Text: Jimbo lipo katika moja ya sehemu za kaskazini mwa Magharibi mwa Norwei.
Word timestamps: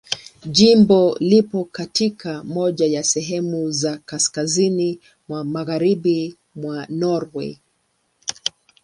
Jimbo 0.45 1.17
lipo 1.19 1.65
katika 1.65 2.43
moja 2.43 2.85
ya 2.85 3.03
sehemu 3.03 3.71
za 3.71 3.97
kaskazini 3.97 4.99
mwa 5.27 5.43
Magharibi 5.43 6.35
mwa 6.55 6.85
Norwei. 6.89 7.59